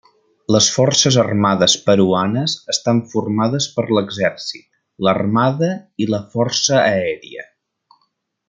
[0.53, 4.67] Les Forces Armades peruanes estan formades per l'Exèrcit,
[5.09, 5.73] l'Armada
[6.05, 7.47] i la Força aèria.